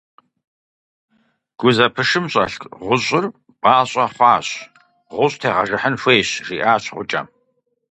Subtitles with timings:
[1.59, 3.25] –Гузэпышым щӀэлъ гъущӀыр
[3.61, 4.47] пӀащӀэ хъуащ,
[5.13, 7.27] гъущӀ тегъэжыхьын хуейщ,– жиӀащ гъукӀэм.